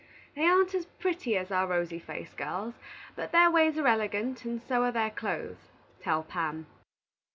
They 0.35 0.45
aren't 0.47 0.73
as 0.73 0.87
pretty 0.87 1.37
as 1.37 1.51
our 1.51 1.67
rosy 1.67 1.99
faced 1.99 2.35
girls, 2.35 2.73
but 3.15 3.31
their 3.31 3.51
ways 3.51 3.77
are 3.77 3.85
elegant, 3.85 4.43
and 4.45 4.59
so 4.59 4.81
are 4.81 4.91
their 4.91 5.11
clothes, 5.11 5.69
tell 6.01 6.23
Pam. 6.23 6.65